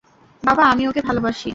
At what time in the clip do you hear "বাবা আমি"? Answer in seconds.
0.43-0.83